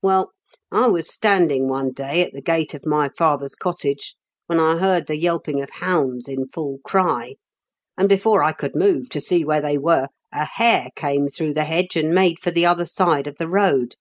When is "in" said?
6.28-6.46